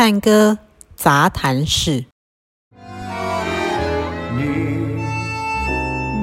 [0.00, 0.58] 探戈
[0.94, 2.06] 杂谈室。
[4.36, 4.96] Ni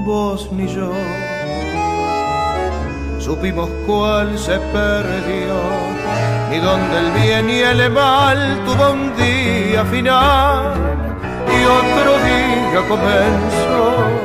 [0.05, 0.93] vos ni yo
[3.19, 5.55] supimos cuál se perdió,
[6.49, 10.73] ni dónde el bien y el mal tuvo un día final
[11.47, 14.16] y otro día comenzó.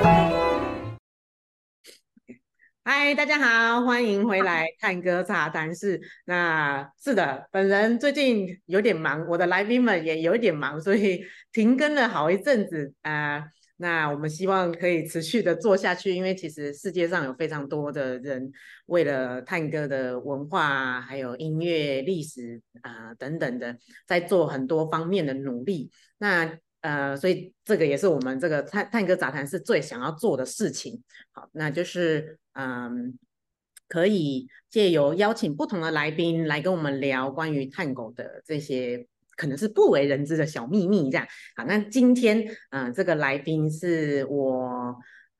[2.85, 6.01] 嗨，大家好，欢迎回 来探戈茶谈室。
[6.25, 13.43] 那是的，本人最近有点忙，我的来宾们也有一点忙，所以 停更了好一阵子啊、呃
[13.77, 18.49] 那我们希望可以持续的做下去，因为其实世界上有非常多的人
[18.85, 23.75] 为了探戈的文化啊，还有音乐历史啊、呃等等的，
[24.05, 25.89] 在做很多方面的努力。
[26.17, 31.01] 那呃，所以这个也是我们这个探探戈杂谈是最想要做的事情。
[31.31, 33.17] 好，那就是嗯，
[33.87, 41.25] 可以借由邀请不同的来宾来跟我们聊关于探狗的这些可能是不为人知的小秘密，这样。
[41.55, 44.95] 好，那今天嗯、这个来宾是我。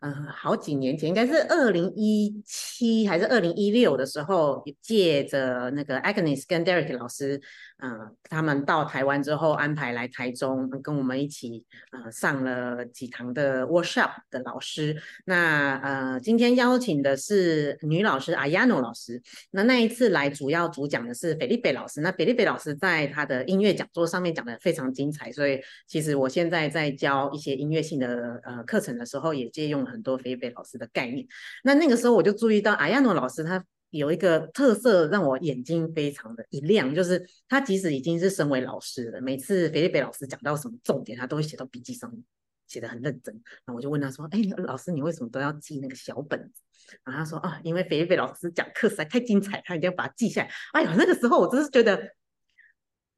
[0.05, 7.41] 嗯，好几年前，应该是二零一七还是二零一六的时候，借着那个 Agnes 跟 Derek 老师，
[7.81, 14.95] 嗯、他们到台湾之后安排来台中，跟我们一起呃上了几堂的 workshop 的老师。
[15.25, 19.21] 那呃，今天邀请的是女老师 Ayano 老师。
[19.51, 21.99] 那那一次来主要主讲的是菲利贝老师。
[21.99, 31.27] 那菲利贝老师在他的音乐讲座上面讲的非常精彩，所以其实我现在在教一些音乐性的呃课程的时候，也借用了很多菲利贝老师的概念。
[31.63, 33.63] 那那个时候我就注意到 Ayano 老师他。
[33.93, 42.23] 有一个特色让我眼睛非常的一亮，就是他即使已经是身为老师了，每次菲利贝老师讲到什么重点，他都会写到笔记上面，
[42.67, 43.33] 写的很认真。
[43.65, 46.61] 然后我就问他说：“哎，老师，你为什么都要记那个小本子？”
[47.05, 52.01] 然后他说：“啊，因为菲利贝老师讲课实在太精彩，他一定要把它记下来。”哎呀，那个时候我真是觉得，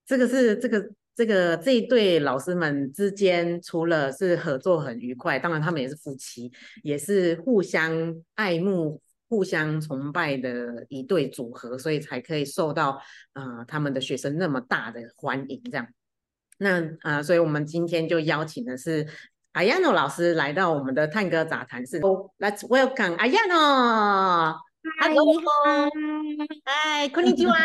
[0.06, 6.52] 这个是这个这个这一对老师们之间，除了是合作很愉快，当然他们也是夫妻，
[6.84, 9.02] 也是互相爱慕。
[9.28, 13.02] 互相崇拜的一对组合，所以才可以受到
[13.34, 15.62] 呃他们的学生那么大的欢迎。
[15.64, 15.88] 这样，
[16.60, 19.08] 那呃，所以我们今天就邀请的是
[19.54, 22.00] Ayano 老师来到我们的探戈杂谈室。
[22.00, 24.60] Oh, let's welcome Ayano.
[25.00, 25.42] Hello.
[26.68, 27.56] Hi, konnichiwa.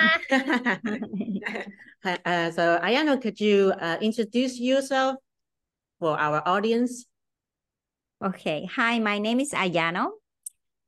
[2.24, 5.16] uh, so Ayano, could you uh, introduce yourself
[5.98, 7.04] for our audience?
[8.24, 8.66] Okay.
[8.74, 10.19] Hi, my name is Ayano.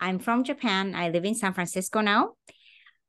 [0.02, 0.96] I'm from Japan.
[0.96, 2.32] I live in San Francisco now.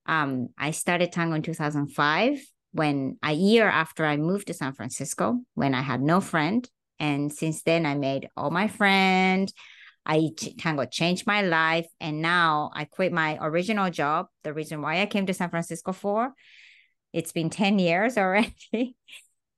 [0.05, 2.39] Um, I started tango in 2005
[2.71, 6.69] when a year after I moved to San Francisco when I had no friend.
[6.99, 9.53] And since then, I made all my friends.
[10.05, 11.87] I tango changed my life.
[11.99, 14.27] And now I quit my original job.
[14.43, 16.33] The reason why I came to San Francisco for
[17.11, 18.95] it's been 10 years already.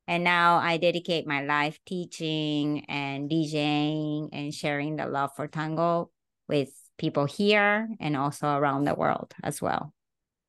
[0.08, 6.12] and now I dedicate my life teaching and DJing and sharing the love for tango
[6.48, 9.94] with people here and also around the world as well.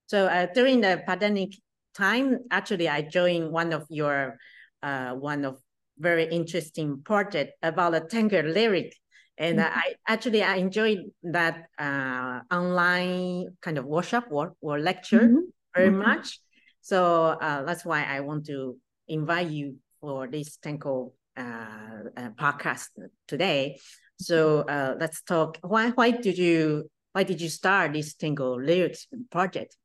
[0.06, 1.50] So uh, during the pandemic
[1.94, 4.38] time, actually, I joined one of your
[4.82, 5.58] uh, one of
[5.98, 8.94] very interesting project about the tango lyric,
[9.38, 9.70] and Mhm.
[9.72, 15.52] I actually I enjoyed that uh, online kind of workshop or, or lecture Mhm.
[15.74, 15.98] very Mhm.
[15.98, 16.40] much.
[16.82, 18.76] So uh, that's why I want to
[19.08, 22.90] invite you for this tango uh, uh, podcast
[23.26, 23.80] today.
[24.18, 25.58] So uh, let's talk.
[25.62, 29.76] Why why did you why did you start this tango lyrics project?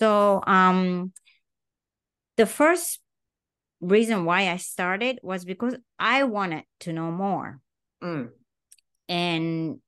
[0.00, 1.12] So um
[2.36, 3.00] the first
[3.80, 7.60] reason why I started was because I wanted to know more.
[8.02, 8.30] Mm.
[9.08, 9.78] And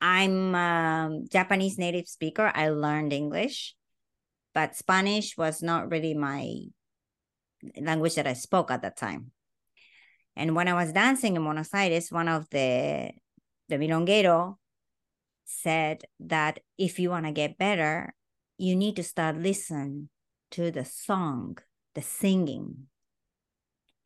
[0.00, 2.50] I'm a Japanese native speaker.
[2.54, 3.74] I learned English,
[4.54, 6.68] but Spanish was not really my
[7.80, 9.30] language that I spoke at that time.
[10.36, 13.12] And when I was dancing in Buenos Aires, one of the
[13.68, 14.56] the milonguero
[15.44, 18.14] said that if you want to get better,
[18.58, 20.08] you need to start listening
[20.50, 21.58] to the song,
[21.94, 22.86] the singing.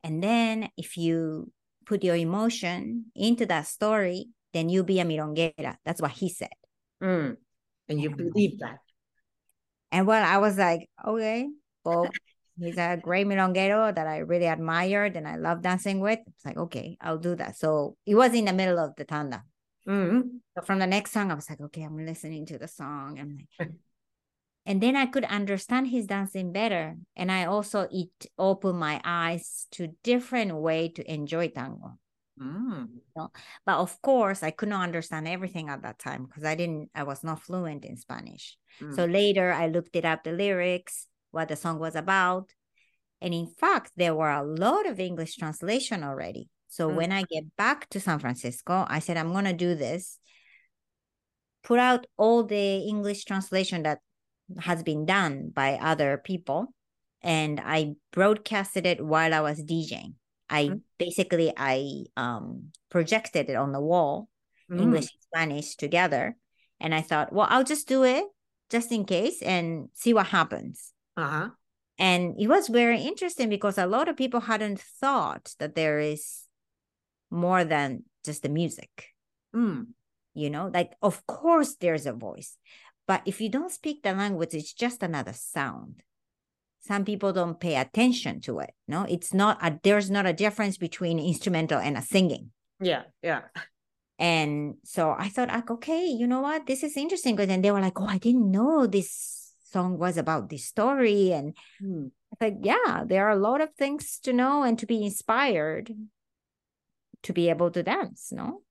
[0.04, 1.52] And then if you
[1.86, 5.76] put your emotion into that story, then you'll be a milonguera.
[5.84, 6.54] That's what he said.
[7.02, 7.36] Mm.
[7.88, 8.78] And you believe that.
[9.90, 11.48] And well, I was like, okay,
[11.84, 12.08] well,
[12.58, 16.20] he's a great milonguero that I really admired and I love dancing with.
[16.26, 17.56] It's like, okay, I'll do that.
[17.56, 19.44] So it was in the middle of the tanda.
[19.86, 20.40] Mm.
[20.54, 23.18] So from the next song, I was like, okay, I'm listening to the song.
[23.18, 23.70] I'm like,
[24.66, 26.96] and then I could understand his dancing better.
[27.16, 31.98] And I also it opened my eyes to different way to enjoy tango.
[32.40, 32.88] Mm.
[33.14, 37.02] But of course, I could not understand everything at that time because I didn't, I
[37.02, 38.56] was not fluent in Spanish.
[38.80, 38.94] Mm.
[38.94, 42.52] So later I looked it up the lyrics, what the song was about.
[43.20, 46.48] And in fact, there were a lot of English translation already.
[46.68, 46.94] So Mm.
[46.94, 50.18] when I get back to San Francisco, I said, I'm going to do this,
[51.62, 53.98] put out all the English translation that
[54.60, 56.74] has been done by other people.
[57.20, 60.14] And I broadcasted it while I was DJing.
[60.48, 60.80] I Mm.
[60.98, 64.28] basically I um projected it on the wall
[64.70, 64.80] Mm.
[64.80, 66.36] English and Spanish together.
[66.80, 68.24] And I thought, well, I'll just do it
[68.70, 70.92] just in case and see what happens.
[71.18, 71.48] Uh-huh.
[71.98, 76.44] And it was very interesting because a lot of people hadn't thought that there is
[77.28, 79.06] more than just the music.
[79.54, 79.88] Mm.
[80.34, 82.56] You know, like, of course, there's a voice.
[83.08, 86.04] But if you don't speak the language, it's just another sound.
[86.86, 88.70] Some people don't pay attention to it.
[88.86, 92.52] No, it's not a, there's not a difference between instrumental and a singing.
[92.80, 93.40] Yeah, yeah.
[94.20, 96.66] And so I thought, like, okay, you know what?
[96.66, 97.34] This is interesting.
[97.34, 101.32] Because then they were like, oh, I didn't know this song was about this story.
[101.32, 102.10] And Mm.
[102.32, 105.94] I thought, yeah, there are a lot of things to know and to be inspired
[107.22, 108.62] to be able to dance, no?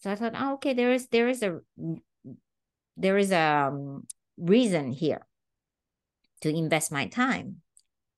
[0.00, 1.60] So I thought, oh, okay, there is there is a
[2.96, 4.06] there is a um,
[4.36, 5.26] reason here
[6.40, 7.62] to invest my time.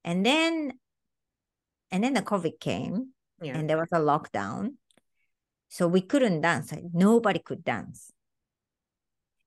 [0.05, 0.73] And then
[1.91, 3.59] and then the COVID came Yeah.
[3.59, 4.77] and there was a lockdown.
[5.69, 6.73] So we couldn't dance.
[6.73, 8.13] Like, nobody could dance.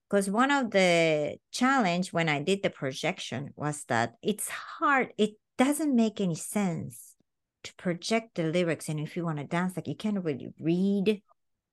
[0.10, 5.14] Because one of the challenge when I did the projection was that it's hard.
[5.18, 7.16] It doesn't make any sense
[7.64, 8.88] to project the lyrics.
[8.90, 11.22] And if you want to dance, like you can't really read.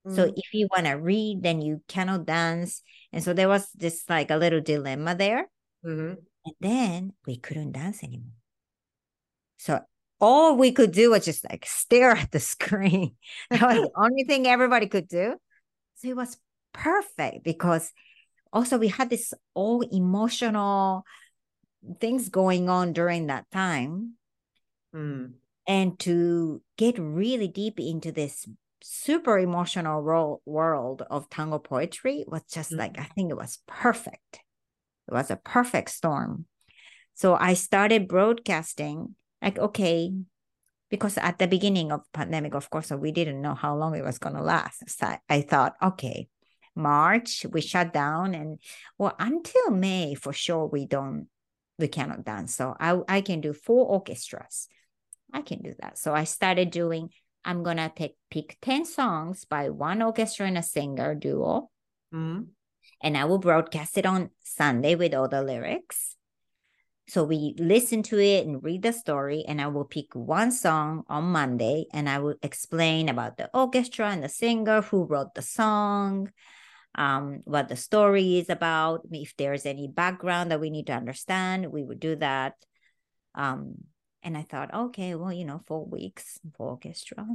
[0.08, 0.32] So Mm.
[0.36, 2.82] if you want to read, then you cannot dance.
[3.12, 5.48] And so there was this like a little dilemma there.
[5.84, 6.16] Mhm.
[6.44, 8.34] And then we couldn't dance anymore.
[9.58, 9.80] So
[10.20, 13.14] all we could do was just like stare at the screen.
[13.50, 15.36] That was the only thing everybody could do.
[15.96, 16.36] So it was
[16.72, 17.92] perfect because
[18.52, 21.04] also we had this all emotional
[22.00, 24.14] things going on during that time.
[24.94, 25.32] Mm.
[25.66, 28.46] And to get really deep into this
[28.82, 34.40] super emotional ro- world of tango poetry was just like, I think it was perfect.
[35.08, 36.46] It was a perfect storm.
[37.14, 40.12] So I started broadcasting like, okay,
[40.90, 44.18] because at the beginning of pandemic, of course, we didn't know how long it was
[44.18, 44.88] going to last.
[44.90, 46.28] So I thought, okay,
[46.74, 48.58] March, we shut down and
[48.98, 51.28] well, until May, for sure, we don't,
[51.78, 52.54] we cannot dance.
[52.54, 54.68] So I, I can do four orchestras.
[55.32, 55.98] I can do that.
[55.98, 57.10] So I started doing,
[57.44, 61.70] I'm going to pick, pick 10 songs by one orchestra and a singer duo
[62.12, 62.48] Mm.
[63.00, 66.16] and I will broadcast it on Sunday with all the lyrics.
[67.08, 71.04] So we listen to it and read the story, and I will pick one song
[71.08, 75.42] on Monday and I will explain about the orchestra and the singer, who wrote the
[75.42, 76.30] song,
[76.94, 79.02] um, what the story is about.
[79.10, 82.54] If there's any background that we need to understand, we would do that.
[83.34, 83.76] Um,
[84.22, 87.26] and I thought, okay, well, you know, four weeks for orchestra,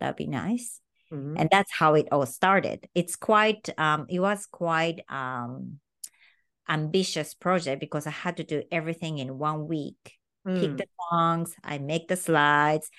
[0.00, 0.80] that'd be nice
[1.10, 1.38] Mhm.
[1.38, 5.80] and that's how it all started it's quite um it was quite um
[6.68, 10.18] ambitious project because i had to do everything in one week
[10.54, 10.76] pick Mm.
[10.76, 12.90] the songs i make the slides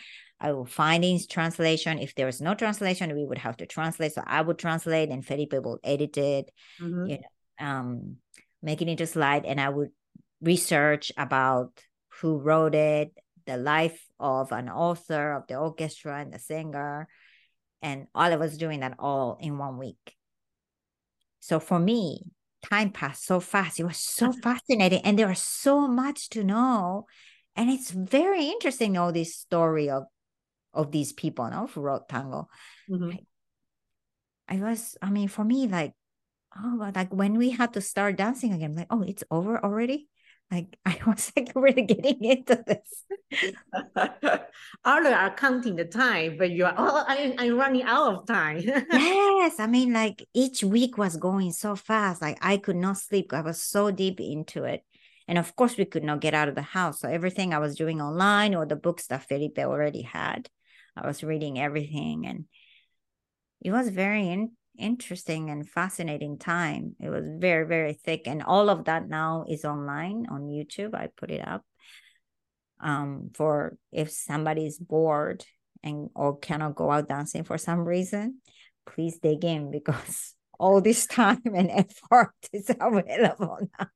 [0.41, 1.99] i will find in translation.
[1.99, 4.13] If there is no translation we would have to translate.
[4.13, 6.51] So i would translate and felipe will edit it
[6.81, 7.09] Mhm.
[7.09, 8.17] you know um
[8.61, 9.45] make it into slide.
[9.45, 9.91] And i would
[10.41, 11.83] research about
[12.21, 13.11] who wrote it
[13.45, 17.07] the life of an author of the orchestra and the singer.
[17.81, 20.15] And all of us doing that all in one week.
[21.39, 22.23] So for me
[22.61, 23.79] time passed so fast.
[23.79, 25.01] It was so fascinating.
[25.03, 27.07] And there was so much to know.
[27.55, 30.03] And it's very interesting all this story of
[30.79, 32.47] of these people no, who wrote tango
[32.89, 33.19] Mhm.
[34.49, 35.93] I was, I mean, for me, like,
[36.57, 40.09] oh, but like when we had to start dancing again, like, oh, it's over already.
[40.49, 43.05] Like I was like really getting into this.
[44.85, 48.57] Others are counting the time, but you are, oh, I, I'm running out of time.
[48.65, 52.21] yes, I mean, like each week was going so fast.
[52.21, 53.31] Like I could not sleep.
[53.33, 54.83] I was so deep into it.
[55.27, 57.01] And of course, we could not get out of the house.
[57.01, 60.49] So everything I was doing online or the books that Felipe already had,
[61.01, 62.25] I was reading everything.
[62.25, 62.45] And
[63.61, 66.95] it was very in- interesting and fascinating time.
[66.99, 68.27] It was very, very thick.
[68.27, 70.95] And all of that now is online on YouTube.
[70.95, 71.63] I put it up
[72.81, 75.43] um, for if somebody's bored
[75.83, 78.41] and or cannot go out dancing for some reason,
[78.85, 83.87] please dig in because all this time and effort is available now.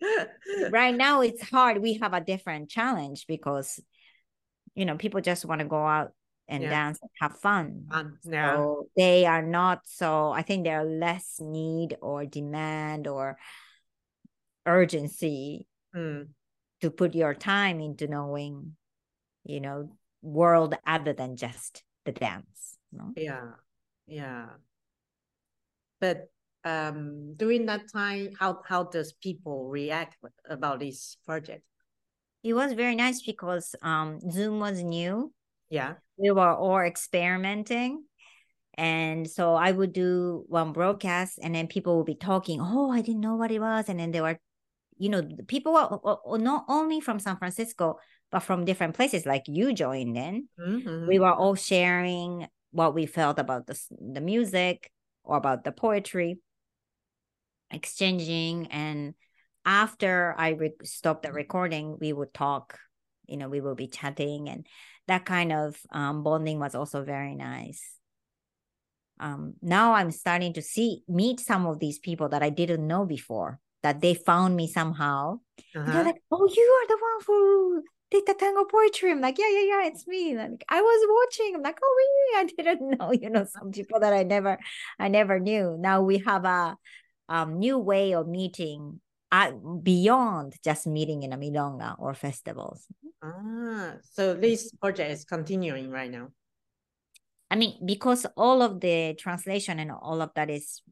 [0.70, 1.82] right now it's hard.
[1.82, 3.80] We have a different challenge because
[4.76, 6.12] you know people just want to go out
[6.46, 6.70] and Yeah.
[6.70, 7.88] dance and have fun.
[7.90, 8.54] Um, yeah.
[8.54, 13.36] So they are not so I think there are less need or demand or
[14.64, 16.28] urgency Mm.
[16.82, 18.76] to put your time into knowing,
[19.44, 22.76] you know, world other than just the dance.
[22.92, 23.12] No?
[23.16, 23.56] Yeah,
[24.06, 24.60] yeah.
[26.00, 26.28] But
[26.64, 31.64] um, during that time, how how does people react about this project?
[32.46, 35.32] It was very nice because um, Zoom was new.
[35.68, 35.94] Yeah.
[36.16, 38.04] We were all experimenting.
[38.78, 43.00] And so I would do one broadcast and then people would be talking, oh, I
[43.00, 43.88] didn't know what it was.
[43.88, 44.38] And then they were,
[44.96, 47.98] you know, people were not only from San Francisco,
[48.30, 50.48] but from different places like you joined in.
[50.60, 51.08] Mm-hmm.
[51.08, 54.88] We were all sharing what we felt about the, the music
[55.24, 56.38] or about the poetry,
[57.72, 58.68] exchanging.
[58.68, 59.14] And
[59.66, 62.78] after I re- stopped the recording, we would talk,
[63.26, 64.48] you know, we will be chatting.
[64.48, 64.66] And
[65.08, 67.82] that kind of um, bonding was also very nice.
[69.18, 73.04] Um, now I'm starting to see, meet some of these people that I didn't know
[73.04, 75.40] before, that they found me somehow.
[75.74, 75.92] Uh-huh.
[75.92, 79.10] They're like, oh, you are the one who did the tango poetry.
[79.10, 80.36] I'm like, yeah, yeah, yeah, it's me.
[80.36, 81.56] Like I was watching.
[81.56, 82.40] I'm like, oh, really?
[82.40, 83.12] I didn't know.
[83.12, 84.58] You know, some people that I never,
[84.98, 85.76] I never knew.
[85.80, 86.76] Now we have a
[87.28, 89.00] um, new way of meeting
[89.32, 89.52] uh,
[89.82, 92.86] beyond just meeting in a milonga or festivals.
[93.22, 96.28] Ah, so this project is continuing right now.
[97.50, 100.82] I mean, because all of the translation and all of that is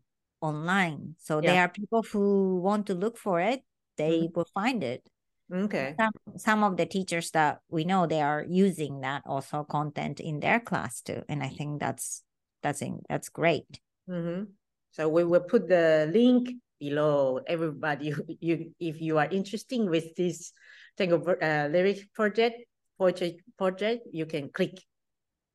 [0.41, 1.17] online.
[1.19, 1.53] So Yeah.
[1.53, 3.63] there are people who want to look for it,
[3.97, 5.09] they will find it.
[5.53, 5.95] Okay.
[5.99, 10.41] Some, some of the teachers that we know they are using that also content in
[10.41, 11.23] their class too.
[11.29, 12.23] And I think that's
[12.63, 13.81] that's in, that's great.
[14.09, 14.45] Mm-hmm.
[14.93, 18.15] So we will put the link below everybody.
[18.41, 20.53] You, if you are interested with this
[20.97, 22.65] Tango uh, lyric project,
[22.99, 24.81] project, project, you can click.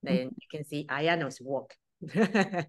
[0.02, 1.76] Then you can see Ayano's work.
[2.16, 2.66] okay.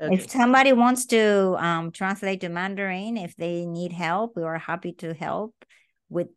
[0.00, 4.92] If somebody wants to um, translate to Mandarin, if they need help, we are happy
[4.94, 5.54] to help
[6.08, 6.28] with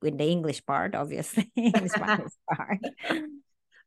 [0.00, 1.50] with the English part, obviously,
[1.86, 2.78] Spanish part.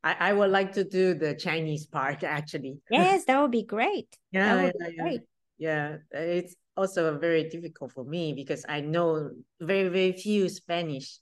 [0.04, 2.78] I, I would like to do the Chinese part actually.
[2.90, 4.08] Yes, that would be great.
[4.30, 5.02] Yeah, would yeah, be yeah.
[5.02, 5.20] great.
[5.58, 11.18] Yeah, it's also very difficult for me because I know very, very few Spanish.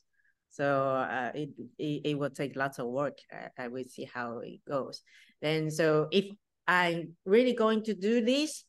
[0.50, 3.19] So uh, it, it it will take lots of work.
[3.33, 5.02] I, I will see how it goes.
[5.40, 6.26] Then, so if
[6.66, 8.64] I'm really going to do this,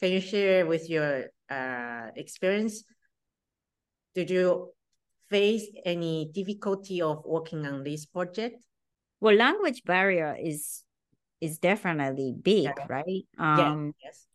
[0.00, 2.84] can you share with your uh, experience?
[4.14, 4.72] Did you
[5.28, 8.62] face any difficulty of working on this project?
[9.20, 10.84] Well, language barrier is
[11.40, 12.86] is definitely big, Yeah.
[12.88, 13.26] right?
[13.38, 14.26] Um, yes.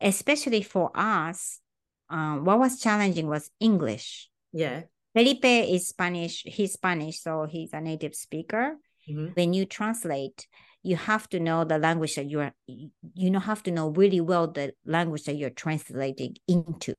[0.00, 1.60] Especially for us.
[2.08, 4.28] Um, what was challenging was English.
[4.52, 4.82] Yeah.
[5.14, 6.42] Felipe is Spanish.
[6.44, 8.76] He's Spanish, so he's a native speaker.
[9.08, 9.34] Mhm.
[9.36, 10.46] When you translate,
[10.82, 12.54] you have to know the language that you are.
[12.66, 16.94] You know, have to know really well the language that you're translating into.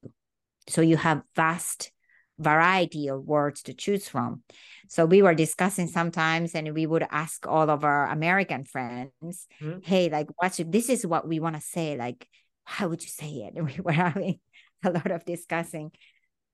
[0.67, 1.91] So you have vast
[2.37, 4.43] variety of words to choose from.
[4.87, 9.85] So we were discussing sometimes, and we would ask all of our American friends, Mhm.
[9.85, 11.97] "Hey, like, what should this is what we want to say?
[11.97, 12.27] Like,
[12.71, 14.39] how would you say it?" And we were having
[14.83, 15.91] a lot of discussing,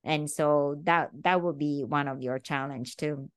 [0.03, 3.29] and so that that would be one of your challenge too.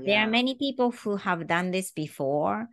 [0.00, 0.26] There yeah.
[0.26, 2.68] are many people who have done this before,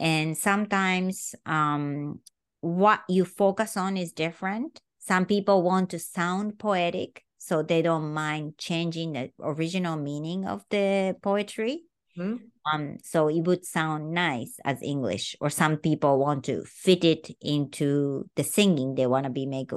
[0.00, 2.20] and sometimes um,
[2.60, 4.80] what you focus on is different.
[4.98, 10.64] Some people want to sound poetic, so they don't mind changing the original meaning of
[10.70, 11.82] the poetry.
[12.16, 12.36] Hmm?
[12.72, 17.30] Um, so it would sound nice as English, or some people want to fit it
[17.40, 18.94] into the singing.
[18.94, 19.70] They want to be make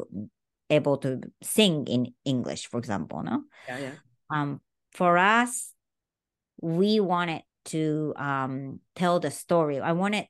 [0.69, 3.43] able to sing in English, for example, no?
[3.67, 3.91] Yeah, yeah.
[4.29, 5.73] um, for us,
[6.61, 9.79] we wanted to um, tell the story.
[9.79, 10.27] I wanted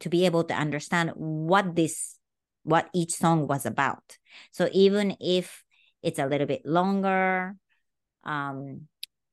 [0.00, 2.18] to be able to understand what this,
[2.62, 4.18] what each song was about.
[4.52, 5.64] So even if
[6.02, 7.56] it's a little bit longer,
[8.24, 8.82] um,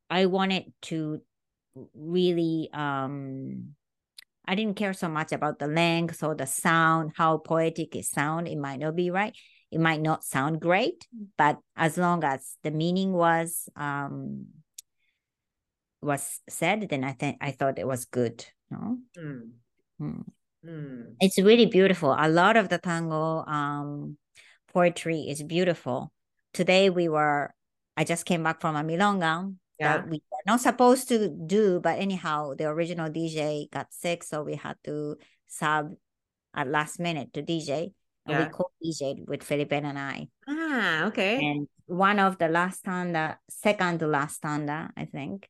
[0.10, 1.22] I wanted to
[1.94, 3.76] really, um,
[4.46, 8.48] I didn't care so much about the length or the sound, how poetic it sound.
[8.48, 9.36] It might not be right.
[9.72, 14.48] It might not sound great, but as long as the meaning was um
[16.02, 18.46] was said, then I think I thought it was good.
[18.70, 19.52] No, Mm.
[20.00, 20.22] Hmm.
[20.66, 21.16] Mm.
[21.20, 22.16] it's really beautiful.
[22.18, 24.18] A lot of the tango um
[24.74, 26.12] poetry is beautiful.
[26.54, 27.54] Today we were.
[27.96, 29.98] I just came back from a milonga Yeah.
[29.98, 34.44] that we were not supposed to do, but anyhow, the original DJ got sick, so
[34.46, 35.18] we had to
[35.50, 35.98] sub
[36.54, 37.94] at last minute to DJ.
[38.30, 38.50] And we Yeah.
[38.54, 40.30] co-DJed with Felipe and I.
[40.48, 41.42] Ah, okay.
[41.42, 45.50] And one of the last tanda, second to last tanda, I think,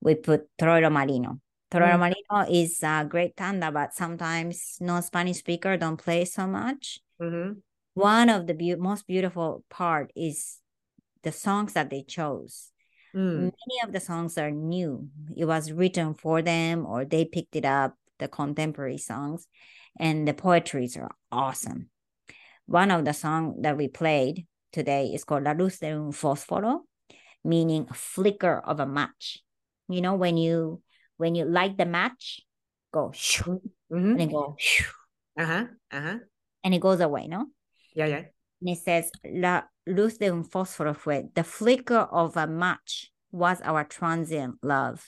[0.00, 1.38] we put Torero Marino.
[1.70, 2.00] Torero Mm.
[2.00, 7.00] Marino is a great tanda, but sometimes non-Spanish speaker don't play so much.
[7.20, 7.60] Mm-hmm.
[7.92, 10.60] One of the beau- most beautiful part is
[11.22, 12.71] the songs that they chose.
[13.14, 13.52] Mm.
[13.52, 15.08] Many of the songs are new.
[15.36, 19.46] It was written for them or they picked it up, the contemporary songs,
[19.98, 21.90] and the poetries are awesome.
[22.66, 26.80] One of the songs that we played today is called La Luz de un Fósforo,
[27.44, 29.42] meaning flicker of a match.
[29.88, 30.80] You know, when you
[31.18, 32.40] when you light the match,
[32.92, 34.12] go shoo, Mhm.
[34.12, 34.90] and it go shoo,
[35.36, 35.66] Uh-huh.
[35.90, 36.18] Uh-huh.
[36.64, 37.46] and it goes away, no?
[37.94, 38.22] Yeah, yeah.
[38.62, 43.60] And it says, La luz de un fósforo fue, the flicker of a match was
[43.62, 45.04] our transient love.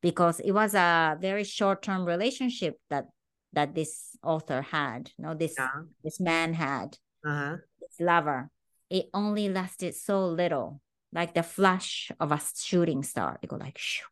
[0.00, 3.06] Because it was a very short-term relationship that
[3.54, 5.82] that this author had, no, this Yeah.
[6.04, 7.56] this man had, Uh-huh.
[7.80, 8.50] this lover.
[8.90, 10.80] It only lasted so little,
[11.12, 13.38] like the flash of a shooting star.
[13.42, 14.04] It go like shoo.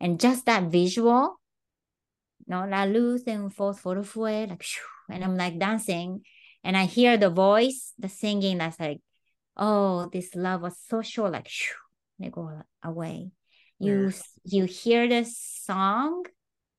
[0.00, 1.40] And just that visual,
[2.46, 4.86] no, la luz de un fósforo fue, like shoo.
[5.10, 6.22] And I'm like dancing
[6.68, 9.00] and I hear the voice, the singing that's like,
[9.56, 11.72] oh, this love was so short, like shoo,
[12.18, 13.32] they go away.
[13.80, 14.20] You Yeah.
[14.44, 16.26] you hear the song,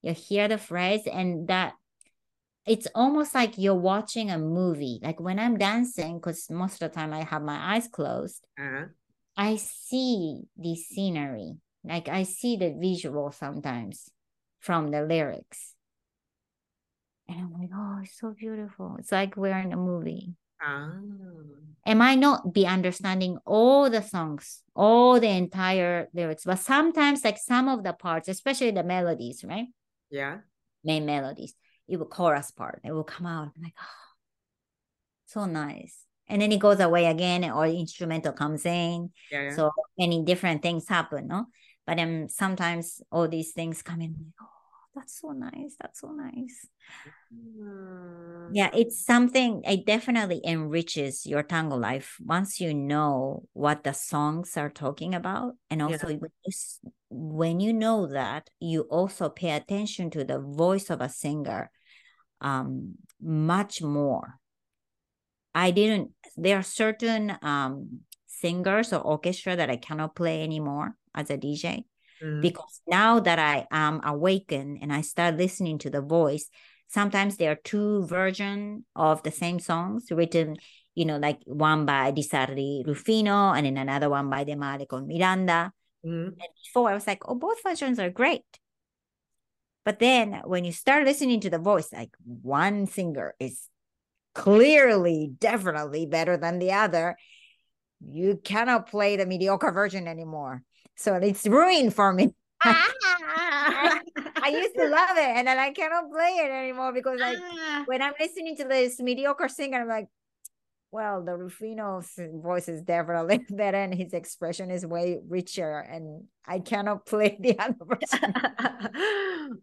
[0.03, 1.74] you hear the phrase, and that
[2.67, 5.00] it's almost like you're watching a movie.
[5.01, 8.86] Like when I'm dancing, because most of the time I have my eyes closed, Uh-huh.
[9.36, 11.58] I see the scenery.
[11.84, 14.12] Like I see the visual sometimes
[14.60, 15.74] from the lyrics.
[17.30, 18.96] And I'm like, oh, it's so beautiful.
[18.98, 20.34] It's like we're in a movie.
[20.60, 20.92] Ah.
[21.86, 27.38] I might not be understanding all the songs, all the entire lyrics, but sometimes like
[27.38, 29.68] some of the parts, especially the melodies, right?
[30.10, 30.40] Yeah.
[30.84, 31.54] Main melodies,
[31.88, 32.82] it will chorus part.
[32.84, 33.52] It will come out.
[33.56, 34.10] I'm like, oh,
[35.28, 35.98] so nice.
[36.28, 39.12] And then it goes away again, or instrumental comes in.
[39.32, 39.56] Yeah, yeah.
[39.56, 41.46] So many different things happen, no?
[41.88, 44.14] But then sometimes all these things come in.
[44.14, 44.59] Like, oh,
[45.00, 45.75] that's so nice.
[45.79, 46.68] That's so nice.
[47.34, 48.48] Mm.
[48.51, 54.58] Yeah, it's something it definitely enriches your tango life once you know what the songs
[54.58, 55.53] are talking about.
[55.70, 56.51] And also when you,
[57.10, 61.71] when you know that, you also pay attention to the voice of a singer
[62.41, 64.39] um much more.
[65.54, 71.30] I didn't there are certain um singers or orchestra that I cannot play anymore as
[71.30, 71.86] a DJ
[72.21, 72.41] Mhm.
[72.41, 76.49] because now that I am awakened and I start listening to the voice,
[76.88, 80.58] sometimes there are two versions of the same songs written,
[80.95, 84.86] you know, like one by Di Sarli Rufino and then another one by De Mare
[84.86, 85.71] con Miranda.
[86.05, 86.27] Mhm.
[86.27, 88.45] And before I was like, oh, both versions are great.
[89.86, 93.67] But then when you start listening to the voice, like one singer is
[94.36, 97.17] clearly, definitely better than the other,
[97.99, 100.63] you cannot play the mediocre version anymore.
[101.00, 102.36] So it's ruined for me.
[102.62, 104.02] I
[104.52, 107.84] used to love it and then I cannot play it anymore because like Ah.
[107.86, 110.08] when I'm listening to this mediocre singer, I'm like,
[110.92, 112.12] well, the Rufino's
[112.44, 117.58] voice is definitely better and his expression is way richer and I cannot play the
[117.58, 118.34] other version.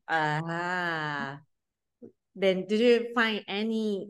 [0.09, 1.41] ah.
[2.35, 4.09] Then did you find any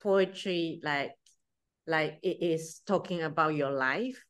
[0.00, 1.12] poetry like
[1.86, 4.24] like it is talking about your life?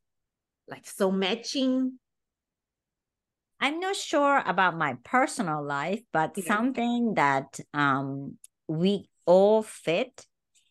[0.67, 2.01] Like so matching?
[3.61, 6.45] I'm not sure about my personal life, but Yeah.
[6.45, 8.39] something that um
[8.69, 10.27] we all fit.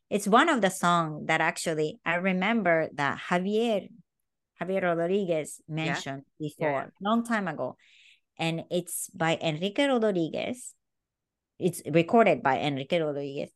[0.09, 3.89] It's one of the song that actually I remember that Javier
[4.61, 7.75] Javier Rodriguez mentioned before, long time ago.
[8.37, 10.73] And it's by Enrique Rodriguez.
[11.59, 13.49] It's recorded by Enrique Rodriguez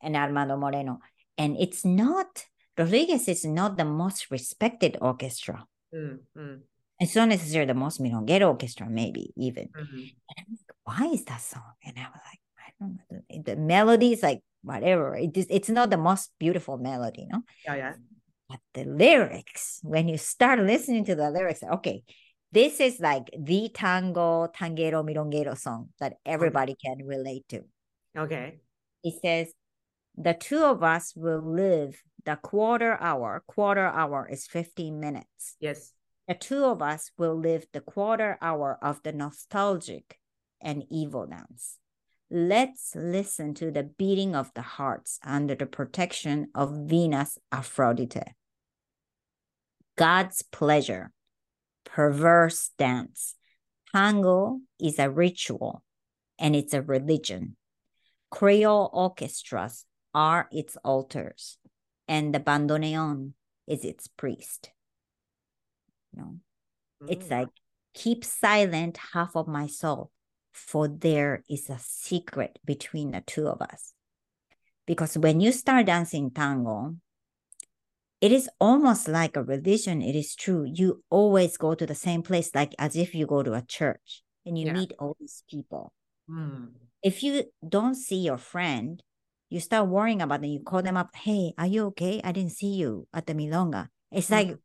[0.00, 0.98] and Armando Moreno.
[1.36, 2.46] And it's not
[2.78, 5.66] Rodriguez is not the most respected orchestra.
[5.94, 6.60] Mm, mm,
[7.02, 9.68] It's not necessarily the most milonguero orchestra, maybe even.
[9.68, 10.14] mhm.
[10.28, 11.72] And I'm like, why is that song?
[11.84, 13.20] And I was like, I don't know.
[13.30, 15.16] The, the melody is like whatever.
[15.16, 17.42] It is, it's not the most beautiful melody, no?
[17.64, 17.94] Yeah, yeah.
[18.48, 22.02] But the lyrics, when you start listening to the lyrics, okay,
[22.52, 27.62] this is like the tango, tanguero, milonguero song that everybody can relate to.
[28.16, 28.58] Okay.
[29.02, 29.52] It says,
[30.16, 33.42] the two of us will live the quarter hour.
[33.46, 35.56] Quarter hour is 15 minutes.
[35.58, 35.92] Yes.
[36.32, 40.18] The two of us will live the quarter hour of the nostalgic
[40.62, 41.76] and evil dance.
[42.30, 48.34] Let's listen to the beating of the hearts under the protection of Venus Aphrodite.
[49.98, 51.12] God's pleasure,
[51.84, 53.34] perverse dance.
[53.94, 55.84] Tango is a ritual
[56.38, 57.58] and it's a religion.
[58.30, 61.58] Creole orchestras are its altars,
[62.08, 63.34] and the bandoneon
[63.66, 64.70] is its priest.
[66.14, 66.36] You know,
[67.08, 67.30] it's Mm.
[67.30, 67.48] like,
[67.94, 70.10] keep silent, half of my soul,
[70.52, 73.92] for there is a secret between the two of us.
[74.86, 76.96] Because when you start dancing tango,
[78.20, 80.00] it is almost like a religion.
[80.02, 80.64] It is true.
[80.64, 84.22] You always go to the same place, like as if you go to a church
[84.46, 84.72] and you Yeah.
[84.74, 85.92] meet all these people.
[86.28, 86.70] Mm.
[87.02, 89.02] If you don't see your friend,
[89.48, 90.50] you start worrying about them.
[90.50, 92.20] You call them up, hey, are you okay?
[92.22, 93.88] I didn't see you at the Milonga.
[94.10, 94.58] It's like Mhm.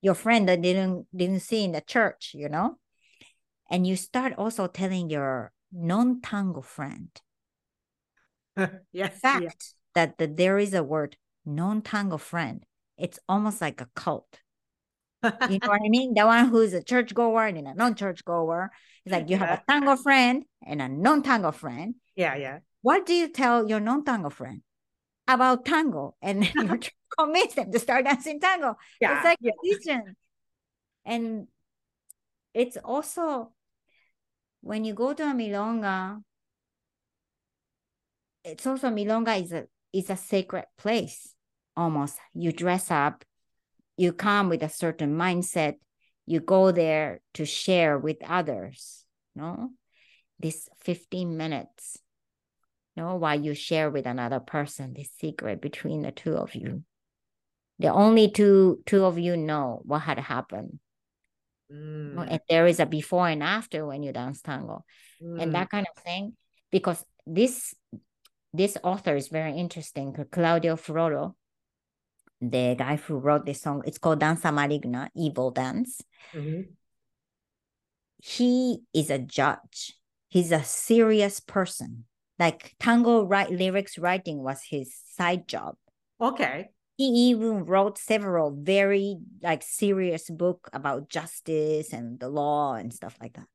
[0.00, 2.78] Your friend that didn't didn't see in the church, you know?
[3.70, 7.08] And you start also telling your non-tango friend
[8.92, 9.20] yes.
[9.20, 12.64] fact that, that there is a word non-tango friend.
[12.98, 14.40] It's almost like a cult.
[15.22, 16.14] You know what I mean?
[16.14, 18.70] The one who's a church goer and a non-church goer.
[19.04, 21.94] It's like you have a tango friend and a non-tango friend.
[22.16, 22.58] yeah, yeah.
[22.82, 24.62] What do you tell your non-tango friend
[25.34, 26.16] about tango?
[26.22, 28.76] And you're trying to convince them to start dancing tango.
[29.00, 29.16] Yeah.
[29.16, 29.52] it's like yeah.
[29.62, 30.16] religion.
[31.04, 31.46] And
[32.54, 33.52] it's also
[34.60, 36.22] when you go to a milonga,
[38.44, 41.34] it's also milonga is a is a sacred place
[41.76, 42.18] almost.
[42.34, 43.24] You dress up,
[43.96, 45.74] you come with a certain mindset,
[46.26, 49.70] you go there to share with others, no?
[50.38, 51.98] This 15 minutes,
[53.00, 56.84] no, while you share with another person the secret between the two of you.
[57.78, 60.78] The only two two of you know what had happened.
[61.72, 62.28] Mm.
[62.30, 64.84] And there is a before and after when you dance tango
[65.22, 65.42] Mm.
[65.42, 66.36] and that kind of thing
[66.70, 67.74] because this
[68.52, 71.36] this author is very interesting claudio Frollo,
[72.40, 76.00] the guy who wrote this song it's called danza maligna evil dance
[76.32, 76.72] Mhm.
[78.18, 82.04] he is a judge he's a serious person
[82.40, 85.76] like tango write lyrics writing was his side job.
[86.20, 86.70] Okay.
[86.96, 93.16] he even wrote several very like serious book about justice and the law and stuff
[93.20, 93.46] like that.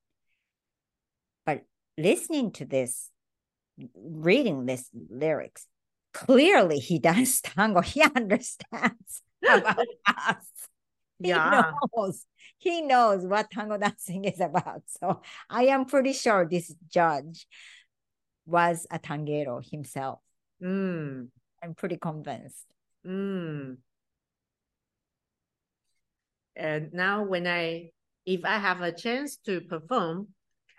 [1.45, 1.63] But
[1.97, 3.09] listening to this
[3.95, 5.67] reading this lyrics
[6.13, 7.81] clearly he does tango.
[7.81, 10.47] He understands about us.
[11.21, 11.71] He Yeah.
[11.95, 12.25] knows.
[12.57, 14.83] He knows what tango dancing is about.
[14.87, 17.47] So i am pretty sure this judge
[18.45, 20.19] was a tanguero himself
[20.62, 21.29] Mm.
[21.63, 22.65] i'm pretty convinced
[23.05, 23.77] Mm.
[26.55, 27.91] And now when I
[28.25, 30.29] if I have a chance to perform,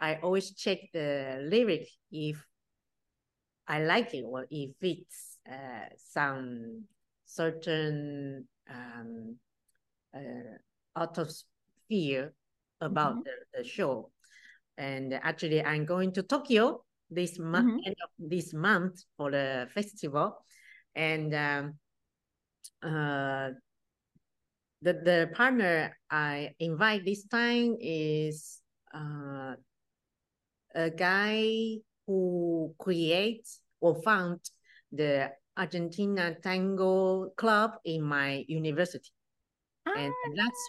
[0.00, 2.42] I always check the lyric if
[3.68, 6.84] I like it or if it's uh, some
[7.26, 9.36] certain um,
[10.14, 10.56] uh,
[10.96, 11.30] out of
[11.88, 12.32] fear
[12.80, 13.24] about Mhm.
[13.24, 14.10] the, the show.
[14.78, 17.86] And actually, I'm going to Tokyo this month, Mhm.
[17.86, 20.44] end of this month for the festival,
[20.94, 21.78] and um,
[22.82, 23.50] uh,
[24.82, 28.60] the the partner I invite this time is
[28.94, 29.54] uh,
[30.74, 34.40] a guy who creates or found
[34.92, 39.10] the Argentina Tango Club in my university,
[39.96, 40.62] and that's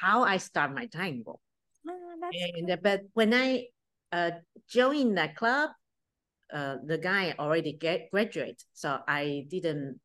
[0.00, 1.38] how I start my tango.
[1.86, 2.76] Ah, that's And cool.
[2.82, 3.66] but when I
[4.10, 4.30] uh,
[4.68, 5.70] joined that club,
[6.52, 10.00] uh, the guy already get graduate, so I didn't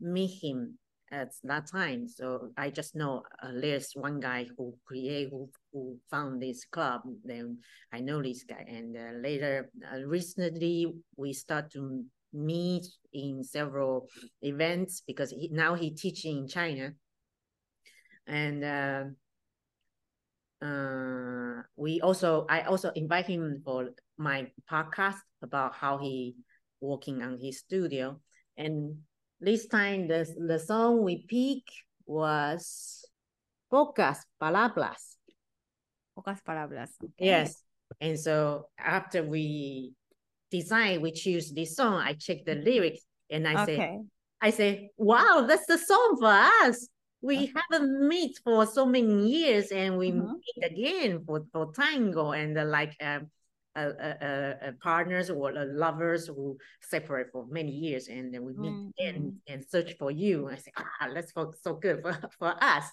[0.00, 0.78] meet him
[1.12, 2.08] at that time.
[2.08, 7.02] So I just know uh, there's one guy who create who, who found this club.
[7.24, 7.58] Then
[7.92, 14.08] I know this guy, and uh, later uh, recently we start to meet in several
[14.42, 16.92] events because he, now he teaching in China,
[18.26, 18.64] and.
[18.64, 19.04] Uh,
[20.62, 26.36] uh, we also I also invite him for my podcast about how he
[26.80, 28.20] working on his studio.
[28.56, 28.98] And
[29.40, 31.64] this time the the song we pick
[32.06, 33.04] was
[33.72, 35.16] Pocas Palabras.
[36.16, 36.90] Pocas palabras.
[37.02, 37.26] Okay.
[37.26, 37.62] Yes.
[38.00, 39.92] And so after we
[40.50, 43.00] design, we choose this song, I check the lyrics
[43.30, 43.90] and I say,
[44.40, 46.30] I say, wow, that's the song for
[46.68, 46.88] us.
[47.22, 47.52] We Okay.
[47.56, 50.36] haven't meet for so many years, and we Mhm.
[50.36, 53.30] meet again for, for tango and uh, like um,
[53.80, 58.76] uh, uh, partners or uh, lovers who separate for many years, and then we meet
[58.76, 60.48] Mm, again and search for you.
[60.48, 62.84] I say, ah, that's so, so good for, for us.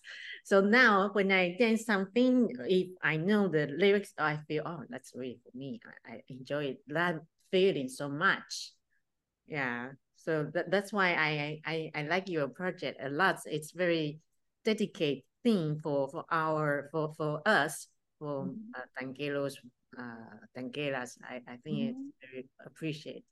[0.44, 5.13] So now when I dance something, if I know the lyrics, I feel, oh, that's
[5.15, 5.80] really for me.
[6.08, 7.15] I, I enjoy that
[7.52, 8.72] feeling so much.
[9.48, 9.89] Yeah.
[10.15, 13.39] So that, that's why I, I I like your project a lot.
[13.46, 14.20] It's very
[14.63, 17.88] dedicated thing for for our for for us
[18.20, 18.74] for Mhm.
[18.76, 19.56] uh, tangueros
[19.97, 21.17] uh tangueras.
[21.23, 23.23] I I think it's very appreciated.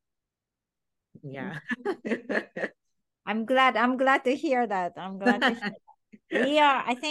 [1.23, 1.59] Yeah.
[3.25, 3.77] I'm glad.
[3.77, 4.93] I'm glad to hear that.
[4.97, 6.43] I'm glad to hear that.
[6.49, 7.05] We are, I think.